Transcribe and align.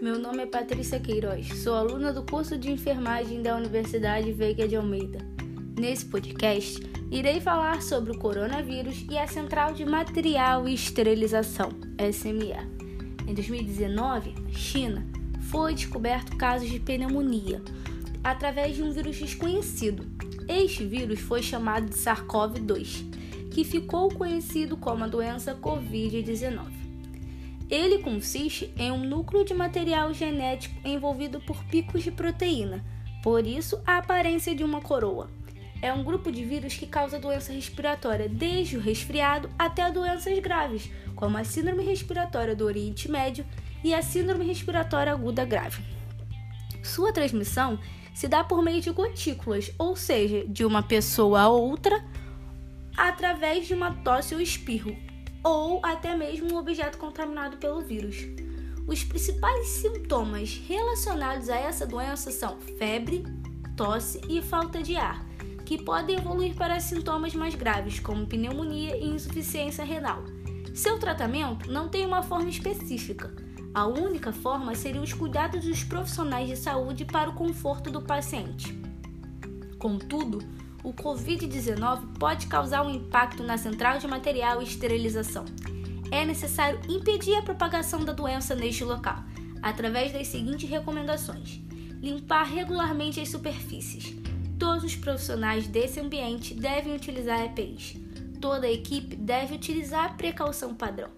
Meu 0.00 0.18
nome 0.18 0.42
é 0.42 0.46
Patrícia 0.46 0.98
Queiroz, 0.98 1.46
sou 1.62 1.74
aluna 1.74 2.10
do 2.10 2.22
curso 2.22 2.56
de 2.56 2.70
enfermagem 2.70 3.42
da 3.42 3.54
Universidade 3.54 4.32
Veiga 4.32 4.66
de 4.66 4.74
Almeida. 4.74 5.18
Nesse 5.78 6.06
podcast, 6.06 6.80
irei 7.10 7.38
falar 7.38 7.82
sobre 7.82 8.10
o 8.10 8.18
coronavírus 8.18 9.04
e 9.10 9.18
a 9.18 9.26
Central 9.26 9.74
de 9.74 9.84
Material 9.84 10.66
e 10.66 10.72
Esterilização, 10.72 11.68
SME. 11.98 12.54
Em 13.28 13.34
2019, 13.34 14.32
China, 14.52 15.06
foi 15.50 15.74
descoberto 15.74 16.34
casos 16.34 16.70
de 16.70 16.80
pneumonia 16.80 17.60
através 18.24 18.76
de 18.76 18.82
um 18.82 18.92
vírus 18.92 19.18
desconhecido. 19.18 20.06
Este 20.48 20.82
vírus 20.82 21.20
foi 21.20 21.42
chamado 21.42 21.90
de 21.90 21.96
SARS-CoV-2, 21.96 23.50
que 23.50 23.64
ficou 23.64 24.08
conhecido 24.08 24.78
como 24.78 25.04
a 25.04 25.08
doença 25.08 25.54
Covid-19. 25.54 26.89
Ele 27.70 27.98
consiste 27.98 28.74
em 28.76 28.90
um 28.90 29.04
núcleo 29.04 29.44
de 29.44 29.54
material 29.54 30.12
genético 30.12 30.74
envolvido 30.84 31.40
por 31.40 31.62
picos 31.64 32.02
de 32.02 32.10
proteína, 32.10 32.84
por 33.22 33.46
isso 33.46 33.80
a 33.86 33.98
aparência 33.98 34.54
de 34.54 34.64
uma 34.64 34.80
coroa. 34.80 35.30
É 35.80 35.92
um 35.92 36.02
grupo 36.02 36.32
de 36.32 36.44
vírus 36.44 36.74
que 36.74 36.86
causa 36.86 37.18
doença 37.18 37.52
respiratória, 37.52 38.28
desde 38.28 38.76
o 38.76 38.80
resfriado 38.80 39.48
até 39.58 39.90
doenças 39.90 40.38
graves, 40.40 40.90
como 41.14 41.38
a 41.38 41.44
síndrome 41.44 41.84
respiratória 41.84 42.56
do 42.56 42.66
Oriente 42.66 43.10
Médio 43.10 43.46
e 43.82 43.94
a 43.94 44.02
síndrome 44.02 44.44
respiratória 44.44 45.12
aguda 45.12 45.44
grave. 45.44 45.82
Sua 46.82 47.12
transmissão 47.12 47.78
se 48.12 48.26
dá 48.28 48.42
por 48.42 48.62
meio 48.62 48.80
de 48.80 48.90
gotículas, 48.90 49.70
ou 49.78 49.96
seja, 49.96 50.44
de 50.46 50.64
uma 50.64 50.82
pessoa 50.82 51.42
a 51.42 51.48
outra, 51.48 52.04
através 52.96 53.66
de 53.66 53.72
uma 53.72 53.94
tosse 54.02 54.34
ou 54.34 54.40
espirro, 54.40 54.94
ou 55.42 55.80
até 55.84 56.16
mesmo 56.16 56.52
um 56.52 56.58
objeto 56.58 56.98
contaminado 56.98 57.56
pelo 57.56 57.80
vírus. 57.80 58.16
Os 58.86 59.04
principais 59.04 59.68
sintomas 59.68 60.60
relacionados 60.66 61.48
a 61.48 61.56
essa 61.56 61.86
doença 61.86 62.30
são 62.30 62.58
febre, 62.78 63.24
tosse 63.76 64.20
e 64.28 64.42
falta 64.42 64.82
de 64.82 64.96
ar, 64.96 65.24
que 65.64 65.82
podem 65.82 66.16
evoluir 66.16 66.54
para 66.54 66.80
sintomas 66.80 67.34
mais 67.34 67.54
graves, 67.54 68.00
como 68.00 68.26
pneumonia 68.26 68.96
e 68.96 69.08
insuficiência 69.08 69.84
renal. 69.84 70.24
Seu 70.74 70.98
tratamento 70.98 71.70
não 71.70 71.88
tem 71.88 72.04
uma 72.04 72.22
forma 72.22 72.48
específica. 72.48 73.32
A 73.72 73.86
única 73.86 74.32
forma 74.32 74.74
seria 74.74 75.00
os 75.00 75.12
cuidados 75.12 75.64
dos 75.64 75.84
profissionais 75.84 76.48
de 76.48 76.56
saúde 76.56 77.04
para 77.04 77.30
o 77.30 77.34
conforto 77.34 77.90
do 77.90 78.02
paciente. 78.02 78.76
Contudo, 79.78 80.40
o 80.82 80.92
Covid-19 80.92 82.18
pode 82.18 82.46
causar 82.46 82.82
um 82.82 82.90
impacto 82.90 83.42
na 83.42 83.58
central 83.58 83.98
de 83.98 84.06
material 84.06 84.60
e 84.60 84.64
esterilização. 84.64 85.44
É 86.10 86.24
necessário 86.24 86.80
impedir 86.88 87.34
a 87.36 87.42
propagação 87.42 88.04
da 88.04 88.12
doença 88.12 88.54
neste 88.54 88.84
local, 88.84 89.22
através 89.62 90.12
das 90.12 90.26
seguintes 90.26 90.68
recomendações: 90.68 91.60
limpar 92.00 92.44
regularmente 92.44 93.20
as 93.20 93.28
superfícies. 93.28 94.14
Todos 94.58 94.84
os 94.84 94.96
profissionais 94.96 95.66
desse 95.66 96.00
ambiente 96.00 96.54
devem 96.54 96.94
utilizar 96.94 97.44
EPIs. 97.44 97.96
Toda 98.40 98.66
a 98.66 98.72
equipe 98.72 99.16
deve 99.16 99.54
utilizar 99.54 100.06
a 100.06 100.14
precaução 100.14 100.74
padrão. 100.74 101.10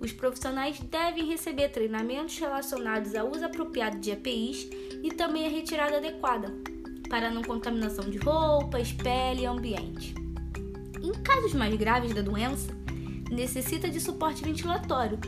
Os 0.00 0.12
profissionais 0.12 0.80
devem 0.80 1.26
receber 1.26 1.68
treinamentos 1.68 2.38
relacionados 2.38 3.14
ao 3.14 3.30
uso 3.30 3.44
apropriado 3.44 3.98
de 3.98 4.10
EPIs 4.10 4.66
e 5.02 5.10
também 5.10 5.46
a 5.46 5.50
retirada 5.50 5.98
adequada, 5.98 6.50
para 7.10 7.30
não 7.30 7.42
contaminação 7.42 8.08
de 8.08 8.16
roupas, 8.18 8.92
pele 8.92 9.42
e 9.42 9.46
ambiente. 9.46 10.14
Em 11.02 11.12
casos 11.12 11.52
mais 11.52 11.74
graves 11.74 12.14
da 12.14 12.22
doença, 12.22 12.72
necessita 13.30 13.90
de 13.90 14.00
suporte 14.00 14.44
ventilatório. 14.44 15.18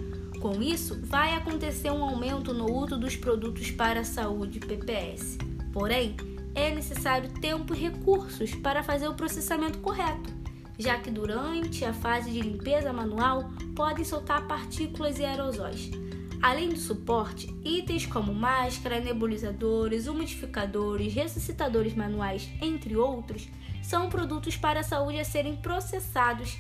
Com 0.41 0.63
isso, 0.63 1.01
vai 1.03 1.35
acontecer 1.35 1.91
um 1.91 2.03
aumento 2.03 2.55
no 2.55 2.73
uso 2.73 2.97
dos 2.97 3.17
produtos 3.17 3.71
para 3.73 4.01
a 4.01 4.05
saúde 4.05 4.61
PPS. 4.61 5.39
Porém, 5.73 6.17
é 6.55 6.73
necessário 6.73 7.29
tempo 7.41 7.75
e 7.75 7.79
recursos 7.79 8.55
para 8.55 8.83
fazer 8.83 9.09
o 9.09 9.15
processamento 9.15 9.79
correto, 9.79 10.31
já 10.79 10.99
que 10.99 11.11
durante 11.11 11.85
a 11.85 11.93
fase 11.93 12.31
de 12.31 12.41
limpeza 12.41 12.93
manual 12.93 13.51
podem 13.75 14.05
soltar 14.05 14.47
partículas 14.47 15.19
e 15.19 15.25
aerosóis. 15.25 15.91
Além 16.43 16.71
do 16.71 16.77
suporte, 16.77 17.47
itens 17.65 18.05
como 18.05 18.35
máscara, 18.35 18.99
nebulizadores, 18.99 20.09
umidificadores, 20.09 21.15
ressuscitadores 21.15 21.95
manuais, 21.95 22.51
entre 22.61 22.97
outros, 22.97 23.49
são 23.81 24.09
produtos 24.09 24.57
para 24.57 24.81
a 24.81 24.83
saúde 24.83 25.21
a 25.21 25.25
serem 25.25 25.55
processados 25.55 26.59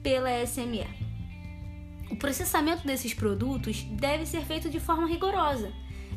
pela 0.00 0.30
SME. 0.46 0.86
O 2.08 2.14
processamento 2.14 2.86
desses 2.86 3.12
produtos 3.14 3.82
deve 3.82 4.24
ser 4.26 4.42
feito 4.42 4.70
de 4.70 4.78
forma 4.78 5.08
rigorosa. 5.08 5.72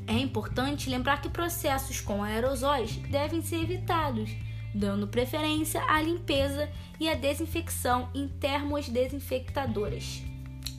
É 0.06 0.14
importante 0.14 0.88
lembrar 0.88 1.20
que 1.20 1.30
processos 1.30 2.00
com 2.00 2.24
aerosóis 2.24 2.96
devem 3.10 3.42
ser 3.42 3.64
evitados, 3.64 4.30
dando 4.74 5.08
preferência 5.08 5.82
à 5.88 6.00
limpeza 6.00 6.70
e 7.00 7.10
à 7.10 7.16
desinfecção 7.16 8.08
em 8.14 8.28
termos 8.28 8.88
desinfectadoras. 8.88 10.22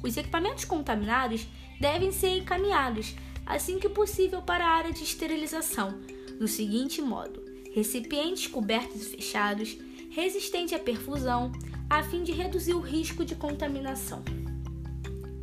Os 0.00 0.16
equipamentos 0.16 0.64
contaminados 0.64 1.46
devem 1.80 2.12
ser 2.12 2.36
encaminhados 2.36 3.14
assim 3.46 3.78
que 3.78 3.88
possível 3.88 4.40
para 4.40 4.64
a 4.64 4.70
área 4.76 4.92
de 4.92 5.02
esterilização, 5.02 5.98
do 6.38 6.46
seguinte 6.46 7.02
modo: 7.02 7.42
recipientes 7.74 8.46
cobertos 8.46 9.02
e 9.02 9.16
fechados, 9.16 9.76
resistente 10.10 10.74
à 10.74 10.78
perfusão, 10.78 11.50
a 11.88 12.02
fim 12.02 12.22
de 12.22 12.32
reduzir 12.32 12.74
o 12.74 12.80
risco 12.80 13.24
de 13.24 13.34
contaminação. 13.34 14.22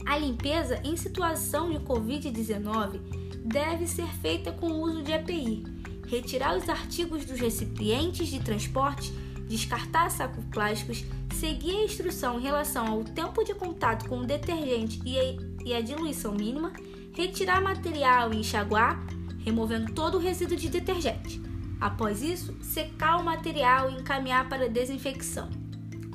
A 0.05 0.17
limpeza 0.17 0.79
em 0.85 0.95
situação 0.95 1.69
de 1.69 1.79
Covid-19 1.79 3.01
deve 3.43 3.85
ser 3.87 4.07
feita 4.21 4.53
com 4.53 4.67
o 4.67 4.81
uso 4.81 5.03
de 5.03 5.11
EPI. 5.11 5.65
Retirar 6.07 6.55
os 6.55 6.69
artigos 6.69 7.25
dos 7.25 7.37
recipientes 7.37 8.29
de 8.29 8.39
transporte, 8.39 9.11
descartar 9.49 10.09
sacos 10.09 10.45
plásticos, 10.45 11.03
seguir 11.35 11.75
a 11.75 11.83
instrução 11.83 12.39
em 12.39 12.43
relação 12.43 12.87
ao 12.87 13.03
tempo 13.03 13.43
de 13.43 13.53
contato 13.53 14.07
com 14.07 14.19
o 14.19 14.25
detergente 14.25 15.01
e 15.05 15.17
e 15.67 15.73
a 15.73 15.81
diluição 15.81 16.33
mínima, 16.33 16.71
retirar 17.13 17.61
material 17.61 18.33
e 18.33 18.37
enxaguar, 18.37 19.05
removendo 19.43 19.93
todo 19.93 20.15
o 20.15 20.19
resíduo 20.19 20.55
de 20.55 20.69
detergente. 20.69 21.41
Após 21.79 22.23
isso, 22.23 22.55
secar 22.61 23.17
o 23.17 23.23
material 23.23 23.91
e 23.91 23.95
encaminhar 23.95 24.47
para 24.47 24.69
desinfecção. 24.69 25.49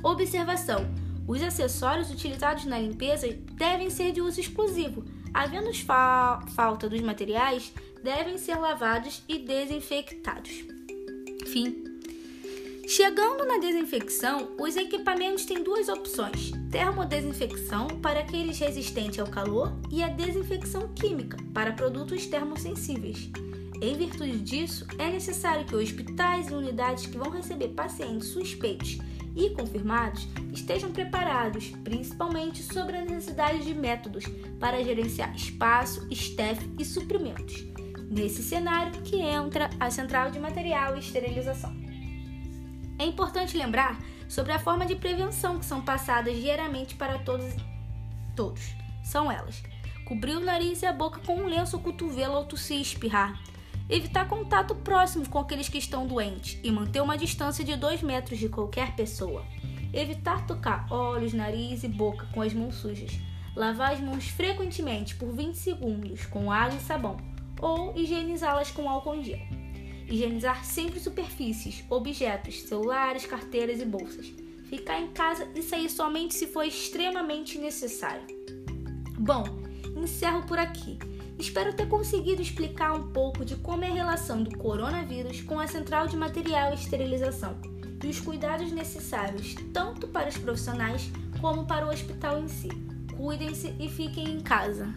Observação: 0.03 0.85
os 1.27 1.41
acessórios 1.41 2.09
utilizados 2.09 2.65
na 2.65 2.79
limpeza 2.79 3.27
devem 3.53 3.89
ser 3.89 4.11
de 4.11 4.21
uso 4.21 4.39
exclusivo. 4.39 5.05
Havendo 5.33 5.73
fa 5.73 6.43
falta 6.55 6.89
dos 6.89 7.01
materiais, 7.01 7.71
devem 8.03 8.37
ser 8.37 8.55
lavados 8.55 9.23
e 9.27 9.37
desinfectados. 9.39 10.65
Fim. 11.45 11.92
Chegando 12.85 13.45
na 13.45 13.57
desinfecção, 13.59 14.49
os 14.59 14.75
equipamentos 14.75 15.45
têm 15.45 15.63
duas 15.63 15.87
opções: 15.87 16.51
termodesinfecção 16.69 17.87
para 17.87 18.19
aqueles 18.19 18.59
resistentes 18.59 19.19
ao 19.19 19.27
calor 19.27 19.73
e 19.89 20.03
a 20.03 20.09
desinfecção 20.09 20.89
química 20.93 21.37
para 21.53 21.71
produtos 21.71 22.25
termosensíveis. 22.25 23.29
Em 23.81 23.95
virtude 23.95 24.37
disso, 24.39 24.85
é 24.97 25.09
necessário 25.09 25.65
que 25.65 25.75
hospitais 25.75 26.49
e 26.49 26.53
unidades 26.53 27.05
que 27.05 27.17
vão 27.17 27.29
receber 27.29 27.69
pacientes 27.69 28.27
suspeitos 28.27 28.97
e 29.35 29.49
confirmados 29.51 30.27
estejam 30.51 30.91
preparados, 30.91 31.69
principalmente 31.83 32.61
sobre 32.61 32.97
a 32.97 33.05
necessidade 33.05 33.63
de 33.63 33.73
métodos 33.73 34.25
para 34.59 34.83
gerenciar 34.83 35.33
espaço, 35.35 36.05
staff 36.11 36.69
e 36.77 36.85
suprimentos. 36.85 37.65
Nesse 38.09 38.43
cenário 38.43 39.01
que 39.01 39.15
entra 39.15 39.69
a 39.79 39.89
central 39.89 40.29
de 40.29 40.39
material 40.39 40.95
e 40.95 40.99
esterilização. 40.99 41.82
É 42.97 43.05
importante 43.05 43.57
lembrar 43.57 43.99
sobre 44.27 44.51
a 44.51 44.59
forma 44.59 44.85
de 44.85 44.95
prevenção 44.95 45.59
que 45.59 45.65
são 45.65 45.81
passadas 45.81 46.35
diariamente 46.35 46.95
para 46.95 47.19
todos. 47.19 47.53
Todos. 48.35 48.75
São 49.03 49.31
elas: 49.31 49.61
cobrir 50.05 50.35
o 50.35 50.39
nariz 50.39 50.81
e 50.81 50.85
a 50.85 50.93
boca 50.93 51.19
com 51.25 51.35
um 51.35 51.47
lenço 51.47 51.77
ou 51.77 51.83
cotovelo 51.83 52.35
ao 52.35 52.45
tossir 52.45 52.77
e 52.77 52.81
espirrar. 52.81 53.39
Evitar 53.89 54.27
contato 54.27 54.73
próximo 54.75 55.27
com 55.27 55.39
aqueles 55.39 55.67
que 55.67 55.77
estão 55.77 56.07
doentes 56.07 56.57
e 56.63 56.71
manter 56.71 57.01
uma 57.01 57.17
distância 57.17 57.65
de 57.65 57.75
2 57.75 58.01
metros 58.01 58.39
de 58.39 58.47
qualquer 58.47 58.95
pessoa. 58.95 59.43
Evitar 59.93 60.47
tocar 60.47 60.87
olhos, 60.89 61.33
nariz 61.33 61.83
e 61.83 61.87
boca 61.87 62.25
com 62.33 62.41
as 62.41 62.53
mãos 62.53 62.75
sujas. 62.75 63.11
Lavar 63.55 63.93
as 63.93 63.99
mãos 63.99 64.27
frequentemente 64.27 65.15
por 65.15 65.31
20 65.31 65.55
segundos 65.55 66.25
com 66.25 66.51
água 66.51 66.77
e 66.77 66.81
sabão 66.81 67.17
ou 67.61 67.95
higienizá-las 67.95 68.71
com 68.71 68.89
álcool 68.89 69.15
em 69.15 69.23
gel. 69.23 69.62
Higienizar 70.07 70.63
sempre 70.65 70.99
superfícies, 70.99 71.83
objetos, 71.89 72.61
celulares, 72.63 73.25
carteiras 73.25 73.81
e 73.81 73.85
bolsas. 73.85 74.33
Ficar 74.65 74.99
em 74.99 75.07
casa 75.07 75.47
e 75.55 75.61
sair 75.61 75.89
somente 75.89 76.33
se 76.33 76.47
for 76.47 76.65
extremamente 76.65 77.57
necessário. 77.57 78.25
Bom, 79.17 79.43
encerro 79.95 80.43
por 80.45 80.57
aqui. 80.57 80.97
Espero 81.37 81.73
ter 81.73 81.87
conseguido 81.87 82.41
explicar 82.41 82.93
um 82.93 83.11
pouco 83.11 83.43
de 83.43 83.55
como 83.57 83.83
é 83.83 83.87
a 83.87 83.93
relação 83.93 84.43
do 84.43 84.57
coronavírus 84.57 85.41
com 85.41 85.59
a 85.59 85.67
central 85.67 86.07
de 86.07 86.15
material 86.15 86.71
e 86.71 86.75
esterilização 86.75 87.59
e 88.03 88.07
os 88.07 88.19
cuidados 88.19 88.71
necessários 88.71 89.55
tanto 89.73 90.07
para 90.07 90.29
os 90.29 90.37
profissionais 90.37 91.09
como 91.39 91.65
para 91.65 91.85
o 91.85 91.89
hospital 91.89 92.39
em 92.39 92.47
si. 92.47 92.69
Cuidem-se 93.15 93.73
e 93.79 93.89
fiquem 93.89 94.29
em 94.29 94.39
casa. 94.41 94.93